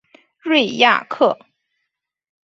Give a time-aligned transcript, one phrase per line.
[0.39, 1.37] 瑞亚克。